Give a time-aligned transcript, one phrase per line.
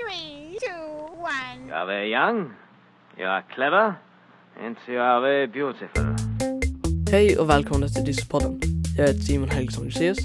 [0.00, 1.68] three, two, one.
[1.68, 2.52] You are very young,
[3.18, 3.94] you are clever,
[4.60, 6.16] and you are very beautiful.
[7.10, 8.60] Hej och välkomna till Dyslexpodden.
[8.96, 10.18] Jag heter Simon Helgesson Lyceus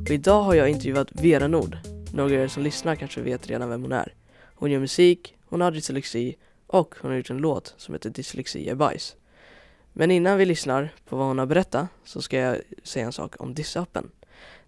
[0.00, 1.76] och idag har jag intervjuat Vera Nord.
[2.12, 4.14] Några av er som lyssnar kanske vet redan vem hon är.
[4.54, 6.36] Hon gör musik, hon har dyslexi
[6.66, 9.16] och hon har gjort en låt som heter Dyslexi är bajs.
[9.92, 13.34] Men innan vi lyssnar på vad hon har berättat så ska jag säga en sak
[13.38, 14.10] om Dysappen.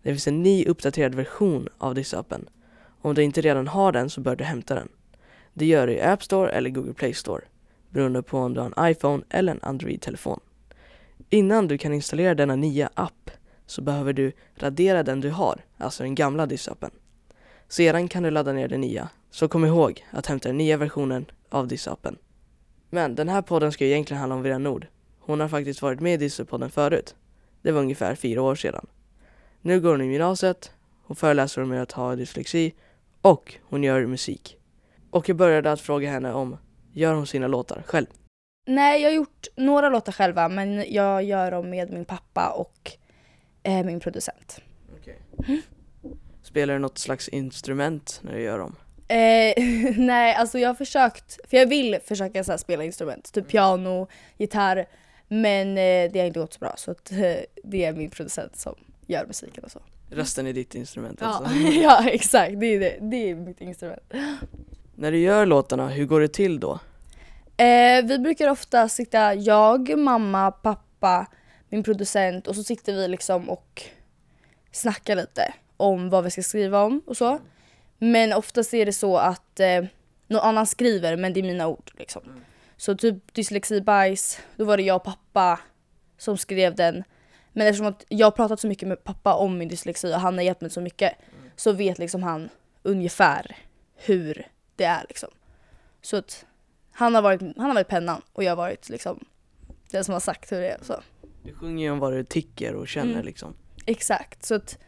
[0.03, 2.49] Det finns en ny uppdaterad version av Dysappen.
[3.05, 4.89] Om du inte redan har den så bör du hämta den.
[5.55, 7.45] Det gör du i App Store eller Google Play Store
[7.91, 10.41] beroende på om du har en iPhone eller en Android-telefon.
[11.31, 13.31] Innan du kan installera denna nya app
[13.67, 16.91] så behöver du radera den du har, alltså den gamla Dysappen.
[17.69, 21.27] Sedan kan du ladda ner den nya, så kom ihåg att hämta den nya versionen
[21.49, 22.19] av Dysappen.
[22.91, 24.87] Men den här podden ska ju egentligen handla om Vera Nord.
[25.21, 27.15] Hon har faktiskt varit med i Dyslexpodden förut.
[27.63, 28.87] Det var ungefär fyra år sedan.
[29.61, 32.75] Nu går hon i gymnasiet, hon föreläser om att ha dyslexi
[33.25, 34.57] och hon gör musik.
[35.11, 36.57] Och jag började att fråga henne om,
[36.93, 38.07] gör hon sina låtar själv?
[38.67, 42.91] Nej, jag har gjort några låtar själva men jag gör dem med min pappa och
[43.63, 44.61] eh, min producent.
[46.43, 48.77] Spelar du något slags instrument när du gör dem?
[49.09, 49.55] Eh,
[49.97, 54.09] nej, alltså jag har försökt, för jag vill försöka så här, spela instrument, typ piano,
[54.39, 54.87] gitarr.
[55.29, 58.57] Men eh, det har inte gått så bra så att, eh, det är min producent
[58.57, 58.75] som
[59.07, 59.81] gör musiken och så.
[60.15, 61.55] Rösten är ditt instrument Ja, alltså?
[61.59, 62.99] ja exakt, det är, det.
[63.01, 64.13] det är mitt instrument.
[64.95, 66.79] När du gör låtarna, hur går det till då?
[67.57, 71.27] Eh, vi brukar ofta sitta, jag, mamma, pappa,
[71.69, 73.83] min producent och så sitter vi liksom och
[74.73, 77.39] snackar lite om vad vi ska skriva om och så.
[77.99, 79.85] Men oftast är det så att eh,
[80.27, 82.23] någon annan skriver men det är mina ord liksom.
[82.77, 85.61] Så typ dyslexi bajs, då var det jag och pappa
[86.19, 87.05] som skrev den.
[87.57, 90.35] Men eftersom att jag har pratat så mycket med pappa om min dyslexi och han
[90.35, 91.13] har hjälpt mig så mycket
[91.57, 92.49] så vet liksom han
[92.83, 93.57] ungefär
[93.97, 94.47] hur
[94.77, 95.29] det är liksom.
[96.03, 96.47] Så att
[96.93, 99.25] han har varit, han har varit pennan och jag har varit liksom
[99.91, 100.79] den som har sagt hur det är.
[100.83, 101.01] Så.
[101.43, 103.25] Du sjunger ju om vad du tycker och känner Mm.
[103.25, 103.55] liksom.
[103.87, 104.79] Exakt, så att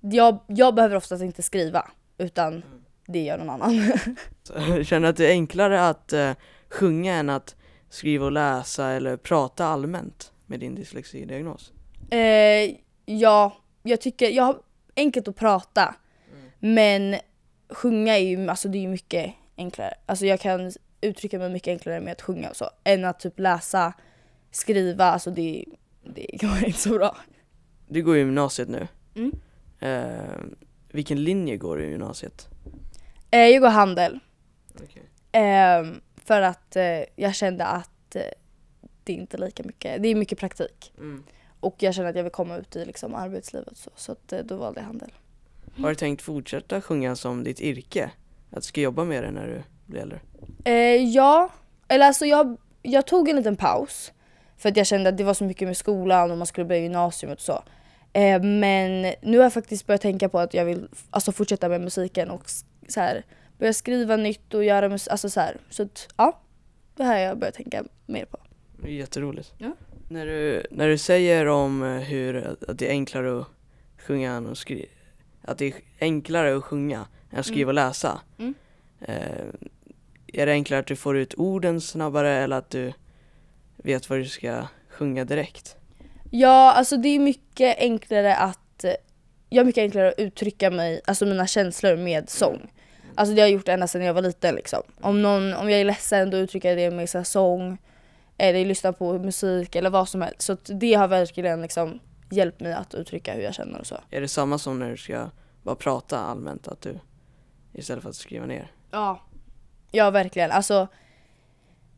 [0.00, 2.62] jag, jag behöver oftast inte skriva utan
[3.06, 3.92] det gör någon annan.
[4.42, 4.52] Så,
[4.84, 6.32] känner du att det är enklare att eh,
[6.68, 7.56] sjunga än att
[7.88, 11.72] skriva och läsa eller prata allmänt med din dyslexidiagnos?
[12.10, 12.76] Eh,
[13.06, 14.58] ja, jag tycker, jag har
[14.96, 15.94] enkelt att prata
[16.58, 17.16] men
[17.68, 19.94] sjunga är ju, alltså det är ju mycket enklare.
[20.06, 23.38] Alltså jag kan uttrycka mig mycket enklare med att sjunga och så än att typ
[23.38, 23.92] läsa,
[24.50, 25.64] skriva, alltså det,
[26.04, 27.16] det går inte så bra.
[27.88, 28.88] Du går i gymnasiet nu.
[29.14, 29.32] Mm.
[29.80, 30.34] Eh,
[30.88, 32.48] vilken linje går du i gymnasiet?
[33.30, 34.18] Eh, jag går handel.
[34.74, 35.02] Okej.
[35.32, 38.22] Ehm, för att eh, jag kände att eh,
[39.04, 40.92] det är inte lika mycket, det är mycket praktik.
[40.98, 41.24] Mm.
[41.60, 44.40] Och jag kände att jag vill komma ut i liksom, arbetslivet så, så att, eh,
[44.40, 45.12] då valde jag handel.
[45.76, 48.10] Har du tänkt fortsätta sjunga som ditt yrke?
[48.50, 50.20] Att du ska jobba med det när du blir äldre?
[50.64, 51.50] Eh, ja,
[51.88, 54.12] eller alltså jag, jag tog en liten paus.
[54.56, 56.80] För att jag kände att det var så mycket med skolan och man skulle börja
[56.80, 57.62] gymnasiet och så.
[58.12, 61.80] Eh, men nu har jag faktiskt börjat tänka på att jag vill alltså, fortsätta med
[61.80, 62.42] musiken och
[62.88, 63.24] så här,
[63.58, 65.10] börja skriva nytt och göra musik.
[65.10, 65.56] Alltså så här.
[65.70, 66.40] Så att, ja,
[66.96, 68.38] det här har jag börjat tänka mer på.
[68.82, 69.54] Det är jätteroligt.
[69.58, 69.72] Ja.
[70.08, 73.46] När du, när du säger om eh, hur att det är enklare att
[73.98, 74.86] sjunga än att skriva,
[75.42, 78.20] att det är enklare att sjunga än att skriva och läsa.
[78.38, 78.54] Mm.
[79.00, 79.44] Eh,
[80.26, 82.92] är det enklare att du får ut orden snabbare eller att du
[83.76, 85.76] vet vad du ska sjunga direkt?
[86.30, 88.84] Ja, alltså det är mycket enklare att
[89.48, 92.70] jag har mycket enklare att uttrycka mig, alltså mina känslor med sång.
[93.14, 94.82] Alltså det har jag gjort ända sedan jag var liten liksom.
[95.00, 97.78] Om, någon, om jag är ledsen då uttrycker jag det med så sång,
[98.38, 100.42] eller lyssnar på musik eller vad som helst.
[100.42, 102.00] Så det har verkligen liksom
[102.30, 103.96] hjälpt mig att uttrycka hur jag känner och så.
[104.10, 105.30] Är det samma som när du ska
[105.62, 106.98] bara prata allmänt att du
[107.72, 108.72] istället för att skriva ner?
[108.90, 109.20] Ja.
[109.90, 110.88] Ja verkligen, alltså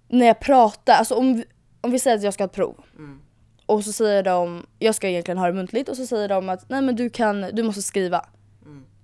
[0.09, 1.43] när jag pratar, alltså om,
[1.81, 2.85] om vi säger att jag ska ha ett prov
[3.67, 6.69] och så säger de, jag ska egentligen ha det muntligt och så säger de att
[6.69, 8.27] nej men du kan, du måste skriva.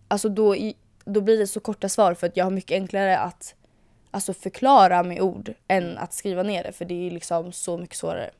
[0.09, 0.57] Alltså då,
[1.05, 3.55] då blir det så korta svar för att jag har mycket enklare att
[4.17, 7.97] alltså förklara med ord än att skriva ner det för det är liksom så mycket
[7.97, 8.31] svårare.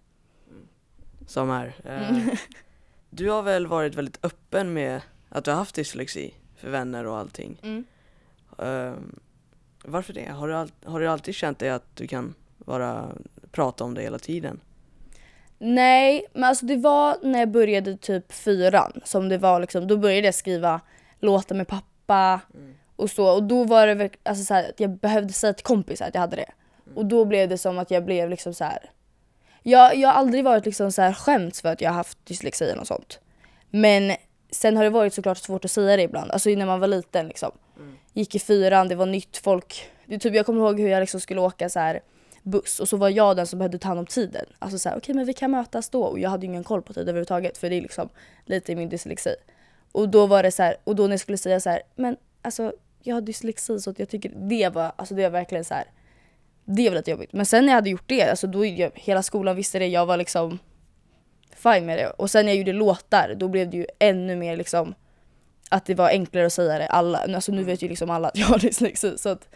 [1.27, 1.75] Som här.
[1.85, 2.17] Eh,
[3.11, 7.19] du har väl varit väldigt öppen med att du har haft dyslexi för vänner och
[7.19, 7.61] allting.
[7.63, 7.85] Mm.
[8.59, 9.21] Ehm,
[9.85, 10.31] varför det?
[10.31, 13.09] Har du, all, har du alltid känt dig att du kan bara
[13.51, 14.61] prata om det hela tiden?
[15.59, 19.97] Nej, men alltså det var när jag började typ fyran som det var liksom, då
[19.97, 20.81] började jag skriva
[21.21, 22.41] låtar med pappa
[22.97, 26.07] och så och då var det alltså så här, att jag behövde säga till kompisar
[26.07, 26.51] att jag hade det.
[26.95, 28.91] Och då blev det som att jag blev liksom så här.
[29.63, 32.65] Jag, jag har aldrig varit liksom så här skämts för att jag har haft dyslexi
[32.65, 33.21] eller något sånt.
[33.71, 34.17] Men
[34.51, 37.29] sen har det varit såklart svårt att säga det ibland, alltså när man var liten
[37.29, 37.51] liksom.
[38.13, 39.91] Gick i fyran, det var nytt folk.
[40.07, 42.01] Det, typ, jag kommer ihåg hur jag liksom skulle åka så här
[42.43, 44.47] buss och så var jag den som behövde ta hand om tiden.
[44.59, 46.03] Alltså så här, okej men vi kan mötas då.
[46.03, 48.09] Och jag hade ju ingen koll på tid överhuvudtaget för det är liksom
[48.45, 49.35] lite i min dyslexi.
[49.93, 52.17] Och då var det så här, och då när jag skulle säga så här, men
[52.43, 52.73] alltså
[53.07, 55.91] jag har dyslexi så att jag tycker det var, alltså det var verkligen så här.
[56.65, 57.33] Det var lite jobbigt.
[57.33, 60.07] Men sen när jag hade gjort det, alltså då jag, hela skolan visste det, jag
[60.07, 60.59] var liksom
[61.57, 62.11] fine med det.
[62.11, 64.95] Och sen när jag gjorde låtar, då blev det ju ännu mer liksom
[65.71, 66.87] att det var enklare att säga det.
[66.87, 69.19] Alla, alltså nu vet ju liksom alla att jag har dyslexi.
[69.19, 69.49] Så att,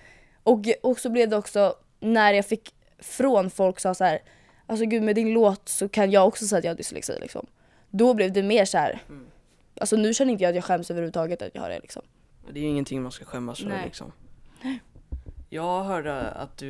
[0.42, 4.22] och, och så blev det också när jag fick från folk sa så här,
[4.66, 7.46] alltså gud med din låt så kan jag också säga att jag har dyslexi liksom.
[7.90, 9.02] Då blev det mer så här.
[9.80, 12.02] alltså nu känner inte jag att jag skäms överhuvudtaget att jag har det liksom.
[12.52, 13.84] Det är ju ingenting man ska skämmas för Nej.
[13.84, 14.12] liksom.
[15.48, 16.66] Jag hörde att du,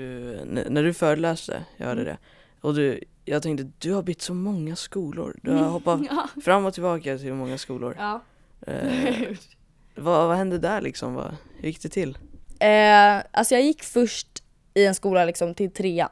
[0.46, 2.12] när du föreläste, jag hörde Mm.
[2.14, 2.18] det.
[2.60, 5.36] Och du, jag tänkte, du har bytt så många skolor.
[5.42, 6.00] Du har hoppat
[6.44, 7.96] fram och tillbaka till många skolor.
[7.98, 8.22] Ja.
[8.66, 9.14] Eh,
[9.94, 11.14] vad, vad hände där liksom?
[11.14, 12.18] Vad, hur gick det till?
[12.60, 14.42] Eh, alltså jag gick först
[14.74, 16.08] i en skola liksom till trean.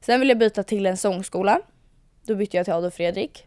[0.00, 1.60] Sen ville jag byta till en sångskola.
[2.26, 3.46] Då bytte jag till Adolf Fredrik.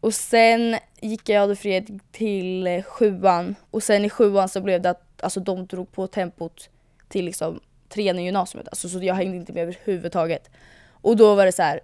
[0.00, 3.54] Och sen gick jag Adolf Fredrik till eh, sjuan.
[3.70, 6.70] Och sen i sjuan så blev det att alltså, de drog på tempot
[7.08, 8.68] till liksom trean i gymnasiet.
[8.68, 10.50] Alltså, så jag hängde inte med överhuvudtaget.
[10.90, 11.80] Och då var det så här.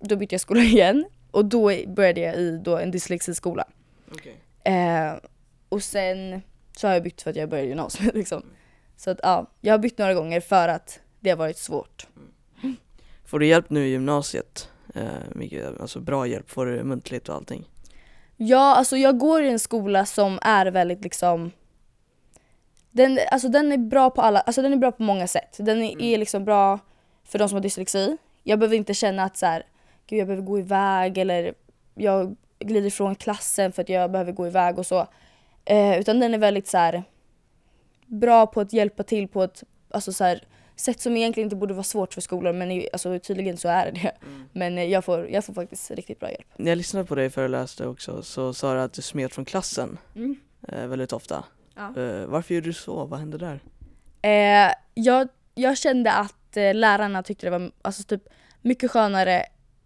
[0.00, 1.04] Då bytte jag skola igen.
[1.30, 3.64] Och då började jag i då en dyslexiskola.
[4.64, 5.12] Eh,
[5.68, 6.42] och sen
[6.76, 8.42] så har jag bytt för att jag började gymnasiet liksom.
[8.96, 12.06] Så att ja, jag har bytt några gånger för att det har varit svårt.
[13.24, 14.68] Får du hjälp nu i gymnasiet?
[14.94, 15.02] Eh,
[15.34, 17.64] mycket, alltså bra hjälp, får du muntligt och allting?
[18.36, 21.50] Ja, alltså jag går i en skola som är väldigt liksom
[22.90, 25.56] den, alltså den är bra på alla, alltså den är bra på många sätt.
[25.58, 26.78] Den är, är liksom bra
[27.24, 28.16] för de som har dyslexi.
[28.42, 29.62] Jag behöver inte känna att så här,
[30.06, 31.54] gud jag behöver gå iväg eller
[31.94, 35.06] jag glider ifrån klassen för att jag behöver gå iväg och så.
[35.64, 37.02] Eh, utan den är väldigt så här
[38.06, 40.42] bra på att hjälpa till på ett alltså så här,
[40.80, 43.90] sätt som egentligen inte borde vara svårt för skolor men alltså, tydligen så är det
[44.00, 44.12] det.
[44.52, 46.46] Men eh, jag får, jag får faktiskt riktigt bra hjälp.
[46.56, 49.98] När jag lyssnade på dig föreläste också så sa du att du smet från klassen
[50.16, 50.36] Mm.
[50.68, 51.44] eh, väldigt ofta.
[51.76, 52.02] Ja.
[52.02, 53.04] Eh, varför gjorde du så?
[53.04, 53.60] Vad hände där?
[54.22, 56.34] Eh, jag, jag kände att
[56.74, 58.22] lärarna tyckte det var alltså, typ,
[58.62, 59.42] mycket skönare.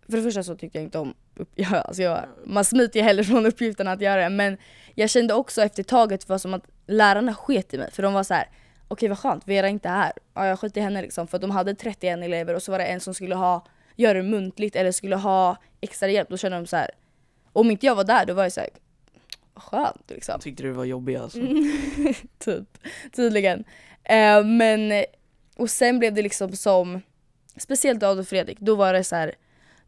[0.08, 3.04] För det första så tyckte jag inte om upp, ja, alltså jag, Man smiter ju
[3.04, 4.30] hellre från uppgiften att göra det.
[4.30, 4.56] Men
[4.94, 7.90] jag kände också efter taget var som att lärarna sket i mig.
[7.92, 8.48] För de var så här:
[8.92, 10.12] okej vad skönt, Vera är inte här.
[10.34, 11.26] Ja, jag skiter i henne liksom.
[11.26, 13.66] För de hade 31 elever och så var det en som skulle ha,
[13.96, 16.28] göra det muntligt eller skulle ha extra hjälp.
[16.28, 16.90] Då kände de så här.
[17.52, 18.70] om inte jag var där då var jag så här,
[19.54, 20.40] vad skönt liksom.
[20.40, 21.38] Tyckte du det var jobbig alltså?
[22.38, 22.78] typ,
[23.12, 23.64] tydligen.
[24.04, 25.04] Eh, men,
[25.56, 27.02] och sen blev det liksom som,
[27.56, 29.34] speciellt Adolf Fredrik, då var det så här,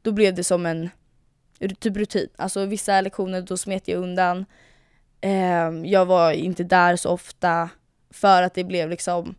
[0.03, 0.91] då blev det som en
[1.81, 2.29] typ rutin.
[2.37, 4.45] Alltså vissa lektioner då smet jag undan.
[5.21, 7.71] Eh, jag var inte där så ofta
[8.15, 9.35] för att det blev liksom,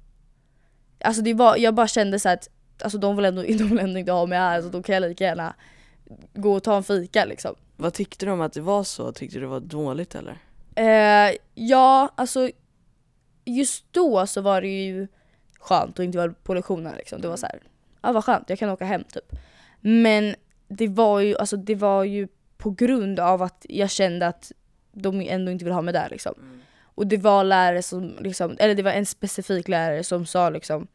[0.99, 2.49] alltså det var, jag bara kände så att
[2.81, 5.01] alltså de vill ändå, de vill ändå inte ha mig här så då kan jag
[5.01, 5.55] lika gärna
[6.33, 7.55] gå och ta en fika liksom.
[7.75, 9.11] Vad tyckte du om att det var så?
[9.11, 10.37] Tyckte du det var dåligt eller?
[10.75, 12.49] Eh, ja, alltså
[13.45, 15.07] just då så var det ju
[15.59, 17.21] skönt att inte vara på lektionerna liksom.
[17.21, 17.59] Det var så här,
[18.01, 19.35] ja vad skönt, jag kan åka hem typ.
[19.81, 20.35] Men
[20.67, 24.51] det var ju, alltså det var ju på grund av att jag kände att
[24.91, 26.33] de ändå inte vill ha mig där liksom.
[26.95, 30.87] Och det var lärare som liksom, eller det var en specifik lärare som sa liksom,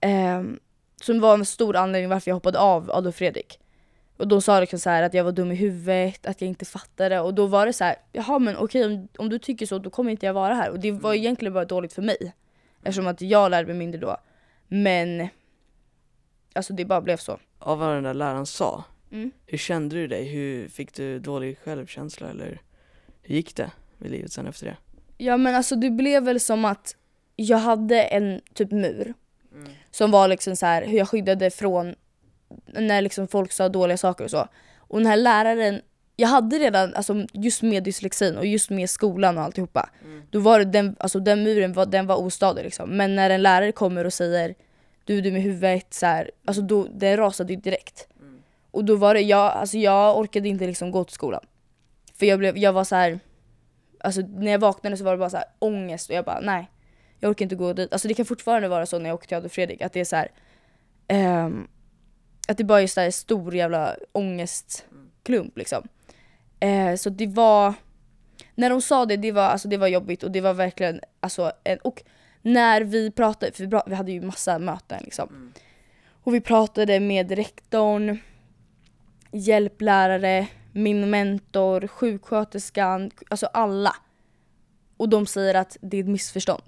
[0.00, 0.60] ehm,
[1.02, 3.58] som var en stor anledning varför jag hoppade av Adolf Fredrik.
[4.16, 6.64] Och de sa liksom så här att jag var dum i huvudet, att jag inte
[6.64, 9.78] fattade och då var det så här, jaha men okej om, om du tycker så
[9.78, 10.70] då kommer inte jag vara här.
[10.70, 12.32] Och det var egentligen bara dåligt för mig.
[12.82, 14.16] Eftersom att jag lärde mig mindre då.
[14.68, 15.28] Men
[16.52, 17.38] alltså det bara blev så.
[17.58, 19.30] Av vad den där läraren sa, Mm.
[19.46, 20.24] hur kände du dig?
[20.28, 22.60] Hur Fick du dålig självkänsla eller
[23.22, 24.76] hur gick det med livet sen efter det?
[25.22, 26.96] Ja men alltså det blev väl som att
[27.36, 29.14] jag hade en typ mur.
[29.90, 31.94] Som var liksom så här hur jag skyddade från
[32.66, 34.48] när liksom folk sa dåliga saker och så.
[34.78, 35.80] Och den här läraren,
[36.16, 39.90] jag hade redan, alltså just med dyslexin och just med skolan och alltihopa.
[40.30, 42.90] Då var det den, alltså den muren var, den var ostadig liksom.
[42.90, 44.54] Men när en lärare kommer och säger
[45.04, 48.08] du är dum i huvudet så här, alltså då, den rasade ju direkt.
[48.70, 51.44] Och då var det, jag, alltså jag orkade inte liksom gå till skolan.
[52.18, 53.20] För jag, blev, jag var så här
[54.00, 56.70] Alltså när jag vaknade så var det bara så här ångest och jag bara nej.
[57.18, 57.92] Jag orkar inte gå dit.
[57.92, 60.04] Alltså det kan fortfarande vara så när jag åker till Adolf Fredrik att det är
[60.04, 60.30] så här.
[61.08, 61.68] ehm,
[62.48, 65.88] att det bara är så här stor jävla ångestklump liksom.
[66.60, 67.74] Eh, så det var,
[68.54, 71.52] när de sa det, det var, alltså det var jobbigt och det var verkligen, alltså
[71.64, 72.02] en, och
[72.42, 75.52] när vi pratade, för vi, hade ju massa möten liksom.
[76.22, 78.18] Och vi pratade med rektorn,
[79.32, 83.96] hjälplärare, min mentor, sjuksköterskan, alltså alla.
[84.96, 86.62] Och de säger att det är ett missförstånd.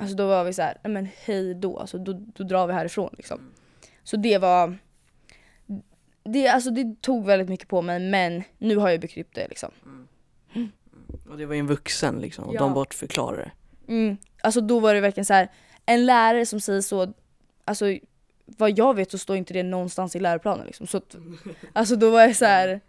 [0.00, 2.72] Alltså då var vi så här, "Nej, men hej då, alltså då, då drar vi
[2.72, 3.40] härifrån liksom.
[4.02, 4.78] Så det var,
[6.24, 9.48] det, alltså det tog väldigt mycket på mig men nu har jag byggt upp det
[9.48, 9.70] liksom.
[11.30, 12.58] Och det var ju en vuxen liksom, och Ja.
[12.58, 13.42] de bortförklarade
[13.86, 13.92] det.
[13.92, 14.16] Mm.
[14.42, 15.48] Alltså då var det verkligen så här,
[15.86, 17.12] en lärare som säger så,
[17.64, 17.84] alltså
[18.46, 20.86] vad jag vet så står inte det någonstans i läroplanen liksom.
[20.86, 21.16] Så att,
[21.72, 22.80] alltså då var jag så här,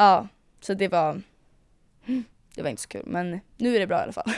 [0.00, 0.28] ja,
[0.60, 1.22] så det var,
[2.54, 4.32] det var inte så kul men nu är det bra i alla fall.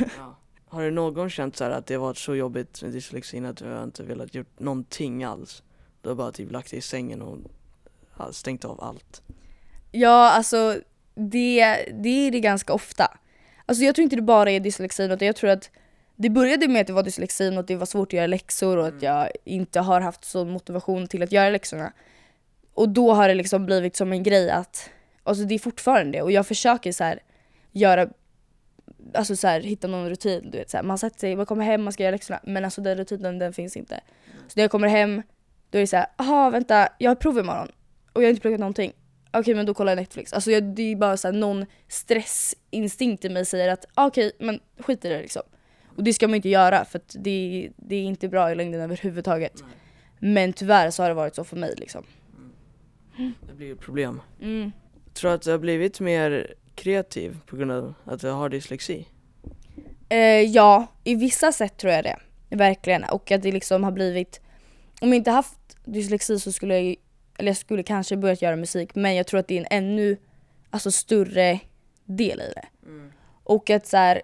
[0.68, 3.56] Har du någon gång känt så här att det varit så jobbigt med dyslexin att
[3.56, 5.62] du har inte velat gjort någonting alls?
[6.00, 7.38] Du har bara typ lagt dig i sängen och
[8.18, 9.22] ja, stängt av allt.
[9.90, 10.80] Ja, alltså
[11.14, 13.18] det, det är det ganska ofta.
[13.66, 15.70] Alltså jag tror inte det bara är dyslexin utan jag tror att
[16.16, 18.76] det började med att det var dyslexin och att det var svårt att göra läxor
[18.76, 21.92] och att jag inte har haft sån motivation till att göra läxorna.
[22.74, 24.90] Och då har det liksom blivit som en grej att,
[25.24, 27.18] alltså det är fortfarande det och jag försöker så här
[27.72, 28.08] göra,
[29.14, 30.50] alltså så här, hitta någon rutin.
[30.50, 32.64] Du vet, så här, man sätter sig, man kommer hem, man ska göra läxorna men
[32.64, 34.00] alltså den rutinen den finns inte.
[34.48, 35.22] Så när jag kommer hem
[35.70, 37.68] då är det så här, aha vänta, jag har prov imorgon
[38.12, 38.92] och jag har inte pluggat någonting.
[39.32, 40.32] Okej men då kollar jag Netflix.
[40.32, 44.32] Alltså jag, det är bara så här, någon stressinstinkt i mig säger att ah, okej
[44.38, 45.42] men skit i det liksom.
[45.96, 48.80] Och det ska man inte göra för att det, det är inte bra i längden
[48.80, 49.64] överhuvudtaget.
[50.18, 52.04] Men tyvärr så har det varit så för mig liksom.
[53.46, 54.20] Det blir ett problem.
[54.40, 54.72] Mm.
[55.12, 59.08] Tror du att du har blivit mer kreativ på grund av att du har dyslexi?
[60.08, 62.18] Eh, ja, i vissa sätt tror jag det.
[62.56, 63.04] Verkligen.
[63.04, 64.40] Och att det liksom har blivit...
[65.00, 66.96] Om jag inte haft dyslexi så skulle jag
[67.38, 70.16] eller jag skulle kanske börjat göra musik men jag tror att det är en ännu
[70.70, 71.60] alltså, större
[72.04, 72.68] del i det.
[73.44, 74.22] Och att så här,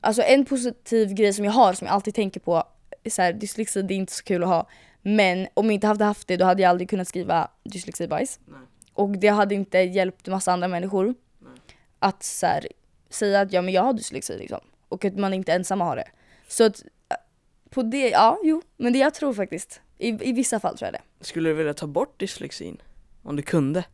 [0.00, 2.64] alltså en positiv grej som jag har som jag alltid tänker på,
[3.04, 4.68] är så här, dyslexi det är inte så kul att ha.
[5.02, 8.40] Men om jag inte hade haft det då hade jag aldrig kunnat skriva dyslexibajs.
[8.94, 11.14] Och det hade inte hjälpt massa andra människor
[11.98, 12.68] att så här,
[13.10, 14.60] säga att ja men jag har dyslexi liksom.
[14.88, 16.08] Och att man inte ensam har det.
[16.48, 17.16] Så att äh,
[17.70, 19.80] på det, ja jo, men det jag tror faktiskt.
[19.98, 21.24] I, I vissa fall tror jag det.
[21.24, 22.82] Skulle du vilja ta bort dyslexin?
[23.22, 23.84] Om du kunde?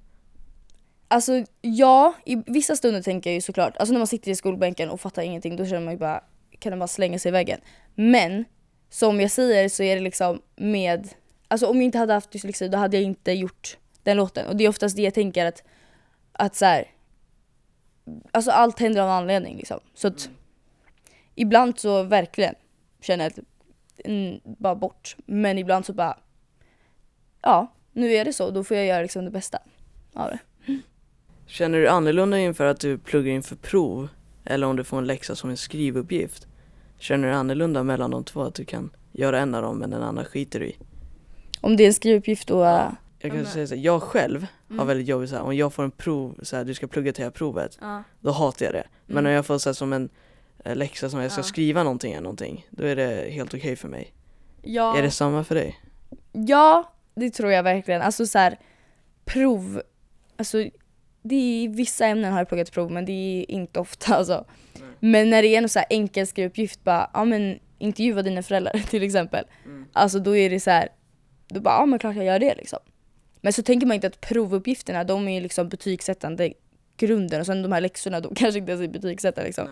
[1.09, 4.91] Alltså ja, i vissa stunder tänker jag ju såklart, alltså när man sitter i skolbänken
[4.91, 6.25] och fattar ingenting då känner man ju bara,
[6.59, 7.61] kan man bara slänga sig i väggen.
[7.95, 8.45] Men
[8.91, 11.09] som jag säger så är det liksom med,
[11.49, 13.77] alltså om jag inte hade haft dyslexi då hade jag inte gjort
[14.09, 14.47] den låten.
[14.47, 15.63] Och det är oftast det jag tänker att,
[16.33, 16.85] att så här,
[18.31, 19.81] alltså allt händer av en anledning liksom.
[19.95, 20.31] Så att
[21.35, 22.55] ibland så verkligen
[23.01, 23.39] känner jag att,
[24.05, 25.17] mm, bara bort.
[25.27, 26.19] Men ibland så bara,
[27.43, 29.59] ja nu är det så, då får jag göra liksom det bästa
[30.15, 30.39] av det.
[31.47, 34.09] Känner du annorlunda inför att du pluggar inför prov?
[34.45, 36.47] Eller om du får en läxa som en skrivuppgift?
[36.99, 38.43] Känner du annorlunda mellan de två?
[38.43, 40.77] Att du kan göra en av dem men den andra skiter du i?
[41.61, 42.65] Om det är en skrivuppgift då...
[43.21, 44.87] Jag kan säga så här, jag själv har Mm.
[44.87, 47.21] väldigt jobbigt så här, om jag får en prov, så här, du ska plugga till
[47.23, 48.03] det här provet, Ja.
[48.21, 48.85] då hatar jag det.
[49.07, 49.27] Men Mm.
[49.31, 50.09] om jag får så här, som en
[50.65, 51.43] eh, läxa som jag ska Ja.
[51.45, 54.13] skriva någonting eller någonting, då är det helt okej för mig.
[54.63, 55.81] Ja, Är det samma för dig?
[56.33, 58.03] ja, det tror jag verkligen.
[58.03, 58.59] Alltså så här,
[59.25, 59.83] prov,
[60.37, 60.59] alltså
[61.23, 64.45] det är, i vissa ämnen har jag pluggat prov men det är inte ofta alltså.
[65.01, 68.73] Men när det är en så här enkel skrivuppgift, bara, ja men intervjua dina föräldrar
[68.91, 69.45] till exempel.
[69.93, 70.89] Alltså då är det så här,
[71.49, 72.79] då bara, ja men klart jag gör det liksom.
[73.41, 76.53] Men så tänker man inte att provuppgifterna, de är liksom betygsättande
[76.97, 79.69] grunden och sen de här läxorna, de kanske inte ens är betygsättande liksom.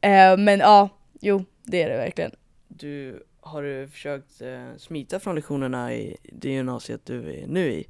[0.00, 0.88] Eh, men ja,
[1.20, 2.30] jo det är det verkligen.
[2.68, 7.86] Du, har du försökt eh, smita från lektionerna i det gymnasiet du är nu i?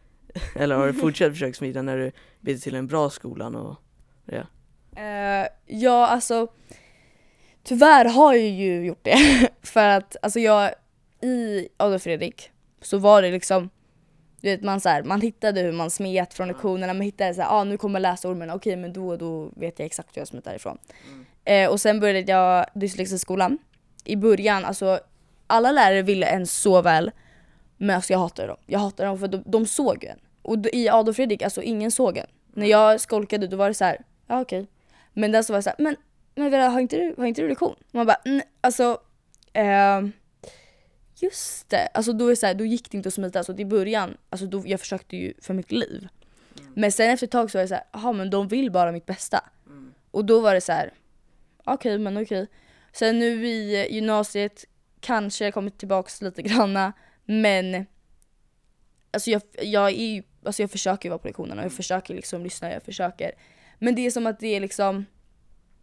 [0.56, 3.76] Eller har du fortsatt försöka smita när du byter till en bra skolan och
[4.24, 4.42] ja?
[5.02, 6.48] Eh, ja, alltså
[7.62, 9.48] tyvärr har jag ju gjort det.
[9.62, 10.70] För att alltså jag,
[11.20, 12.50] i Adolf Fredrik
[12.80, 13.70] så var det liksom,
[14.42, 17.48] du vet man så här, man hittade hur man smet från lektionerna, man hittade såhär,
[17.50, 20.78] ah, nu kommer läsormen, okej men då, då vet jag exakt hur jag smet därifrån.
[21.44, 23.58] Eh, och sen började jag dyslexiskolan.
[24.04, 25.00] I början, alltså
[25.46, 27.10] alla lärare ville en så väl,
[27.76, 28.56] men alltså jag hatade dem.
[28.66, 30.18] Jag hatade dem för de, de såg en.
[30.42, 32.26] Och i Adolf Fredrik, alltså ingen såg en.
[32.54, 34.66] När jag skolkade då var det så här, ja okej.
[35.12, 35.96] Men där så var det så här, men,
[36.34, 37.74] men har inte du, har inte du lektion?
[37.90, 38.98] Man bara, "Nej, alltså,
[39.52, 40.12] ehm,
[41.22, 41.86] just det.
[41.94, 43.38] Alltså då, är så här, då gick det inte att smita.
[43.38, 46.08] Alltså i början, alltså då, jag försökte ju för mitt liv.
[46.74, 48.92] Men sen efter ett tag så var det så här, jaha men de vill bara
[48.92, 49.44] mitt bästa.
[50.10, 50.92] Och då var det så här,
[51.64, 52.46] okej men okej.
[52.92, 54.64] Sen nu i gymnasiet
[55.00, 56.92] kanske jag kommit tillbaks lite granna
[57.24, 57.86] men
[59.10, 62.72] alltså jag, jag är ju, alltså jag försöker vara på lektionerna, jag försöker liksom lyssna,
[62.72, 63.32] jag försöker.
[63.78, 65.06] Men det är som att det är liksom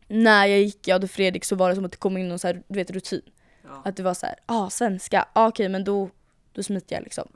[0.08, 2.39] när jag gick i Adolf Fredrik så var det som att det kom in någon
[2.39, 3.22] så här, du vet, rutin.
[3.85, 6.09] Att det var så här, ah svenska, ah, okej men då,
[6.53, 7.27] då smiter jag liksom.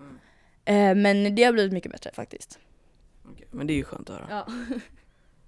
[0.65, 2.59] Eh, men det har blivit mycket bättre faktiskt.
[3.31, 4.27] Okej, Men det är ju skönt att höra.
[4.29, 4.47] Ja.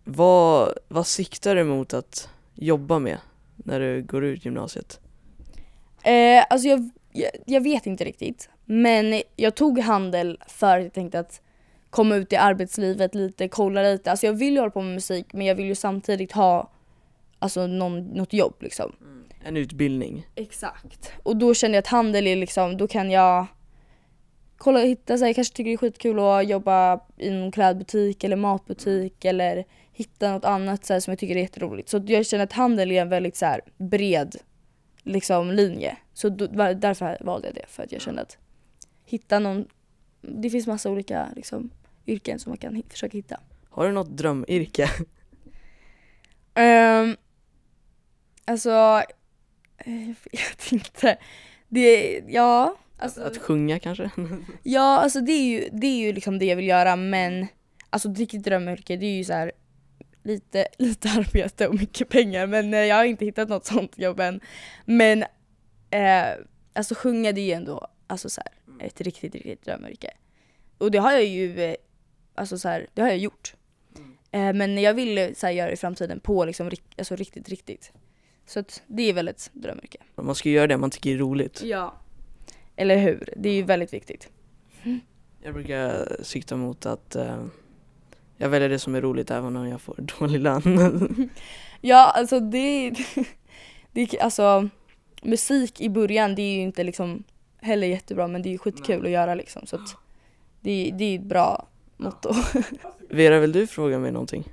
[0.07, 3.17] Vad, vad siktar du mot att jobba med
[3.55, 4.99] när du går ut gymnasiet?
[6.03, 8.49] Eh, alltså jag, jag, jag vet inte riktigt.
[8.65, 11.41] Men jag tog handel för att jag tänkte att
[11.89, 14.11] komma ut i arbetslivet lite, kolla lite.
[14.11, 16.71] Alltså jag vill ju hålla på med musik men jag vill ju samtidigt ha
[17.39, 18.95] alltså någon, något jobb liksom.
[19.45, 20.27] En utbildning.
[20.35, 21.11] Exakt.
[21.23, 23.45] Och då kände jag att handel är liksom, då kan jag
[24.57, 27.51] kolla och hitta, så här, jag kanske tycker det är skitkul att jobba i någon
[27.51, 31.89] klädbutik eller matbutik eller hitta något annat så här, som jag tycker är jätteroligt.
[31.89, 34.35] Så jag känner att handel är en väldigt så här, bred
[35.03, 35.97] liksom, linje.
[36.13, 38.37] Så då, därför valde jag det, för att jag kände att
[39.05, 39.67] hitta någon,
[40.21, 41.69] det finns massa olika liksom,
[42.07, 43.39] yrken som man kan försöka hitta.
[43.69, 44.89] Har du något drömyrke?
[46.55, 47.17] Um,
[48.45, 49.03] alltså,
[49.85, 51.17] jag vet inte.
[51.67, 52.77] Det, ja.
[52.97, 54.09] Alltså, Att sjunga kanske?
[54.63, 57.47] Ja, alltså det är ju, det är ju liksom det jag vill göra men
[57.89, 59.51] alltså riktigt drömyrke det är ju så här
[60.23, 64.19] lite, lite arbete och mycket pengar men eh, jag har inte hittat något sånt jobb
[64.19, 64.39] än.
[64.85, 65.23] Men
[65.89, 66.25] eh,
[66.73, 70.11] alltså sjunga det är ju ändå alltså så här, ett riktigt, riktigt drömyrke.
[70.77, 71.75] Och det har jag ju, eh,
[72.35, 73.55] alltså så här, det har jag gjort.
[74.31, 77.49] Eh, men jag vill eh, så här, göra det i framtiden på liksom, alltså riktigt,
[77.49, 77.91] riktigt.
[78.45, 79.97] Så att det är väl ett drömyrke.
[80.15, 81.61] Man ska göra det man tycker är roligt.
[81.63, 81.93] Ja.
[82.75, 83.33] Eller hur?
[83.37, 84.29] Det är ju väldigt viktigt.
[85.41, 87.45] Jag brukar sikta mot att eh,
[88.37, 91.29] jag väljer det som är roligt även om jag får dålig lön.
[91.81, 92.93] Ja, alltså det,
[93.91, 94.69] det alltså
[95.21, 97.23] musik i början det är ju inte liksom
[97.57, 99.95] heller jättebra men det är ju skitkul att göra liksom så att
[100.61, 102.33] det, det är ett bra motto.
[103.09, 104.47] Vera, vill du fråga mig någonting?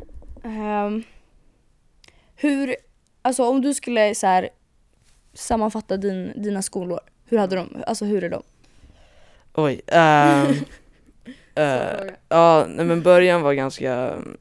[0.45, 1.03] Ehm,
[2.35, 2.77] hur,
[3.23, 4.49] alltså om du skulle så här
[5.35, 8.43] sammanfatta din, dina skolår, hur hade de, alltså hur är de?
[9.55, 9.81] Oj.
[9.87, 10.55] ehm,
[11.55, 14.37] eh, ja, nej men början var ganska mm,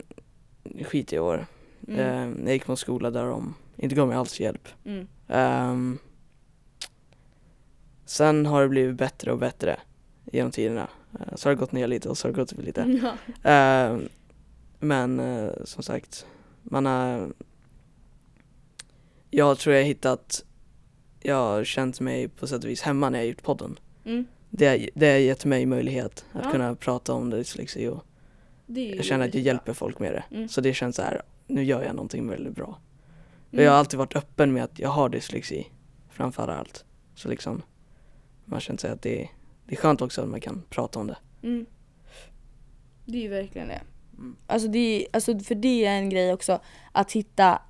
[0.83, 1.45] skit i år.
[1.87, 1.99] Mm.
[1.99, 4.67] Ehm, jag gick på en skola där de inte gav mig alls hjälp.
[4.85, 5.07] Mm.
[5.27, 5.97] Ehm,
[8.05, 9.79] sen har det blivit bättre och bättre
[10.31, 10.87] genom tiderna.
[11.19, 12.99] Eh, så har det gått ner lite och så har det gått upp lite.
[13.43, 13.49] Ja.
[13.51, 14.09] Ehm,
[14.79, 16.25] men eh, som sagt,
[16.63, 17.31] man har
[19.31, 20.45] Jag tror jag har hittat
[21.19, 23.79] Jag har känt mig på sätt och vis hemma när jag gjort podden.
[24.05, 24.25] Mm.
[24.49, 26.51] Det, det har gett mig möjlighet att Ja.
[26.51, 28.05] kunna prata om dyslexi och
[28.65, 30.23] jag känner att jag hjälper folk med det.
[30.35, 30.49] Mm.
[30.49, 32.79] Så det känns så här, nu gör jag någonting väldigt bra.
[33.51, 33.65] Mm.
[33.65, 35.67] jag har alltid varit öppen med att jag har dyslexi
[36.09, 36.85] framför allt.
[37.15, 37.61] Så liksom
[38.45, 39.29] man känner sig att det är,
[39.65, 41.17] det är skönt också att man kan prata om det.
[41.43, 41.65] Mm.
[43.05, 43.81] Det är ju verkligen det.
[44.13, 44.35] Mm.
[44.47, 46.59] Alltså, det är, alltså för det är en grej också
[46.91, 47.61] att hitta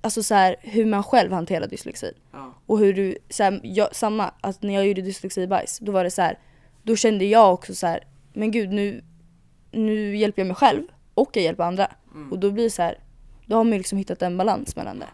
[0.00, 2.12] alltså så här, hur man själv hanterar dyslexi.
[2.32, 2.54] Ja.
[2.66, 6.10] Och hur du, så här, jag, samma, att när jag gjorde dyslexibajs, då var det
[6.10, 6.38] så här,
[6.82, 9.04] då kände jag också så här, men gud nu,
[9.70, 10.82] nu hjälper jag mig själv
[11.14, 11.90] och jag hjälper andra.
[12.14, 12.32] Mm.
[12.32, 12.98] Och då blir det så här,
[13.46, 15.08] då har man ju liksom hittat en balans mellan det.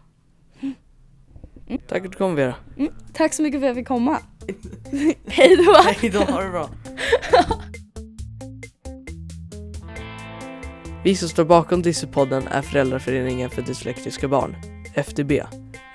[1.69, 2.55] Tack för att du kom Vera.
[2.77, 2.93] Mm.
[3.13, 4.19] Tack så mycket för att jag fick komma.
[5.27, 5.75] Hej då!
[5.85, 6.71] Hej då, ha det bra.
[11.05, 14.57] Vi som står bakom Dyssepodden är Föräldraföreningen för dyslektiska barn,
[14.95, 15.33] FDB.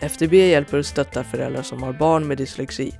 [0.01, 2.91] FDB hjälper och stöttar föräldrar som har barn med dyslexi.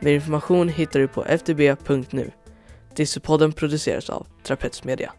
[0.00, 2.30] Mer information hittar du på fdb.nu.
[2.96, 5.12] Dyssepodden produceras av Trapets Media.